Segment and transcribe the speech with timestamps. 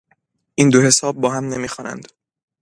[0.55, 2.07] این دو حساب با هم نمی خوانند.